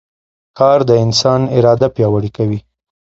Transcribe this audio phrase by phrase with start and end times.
[0.57, 2.59] کار د انسان اراده پیاوړې کوي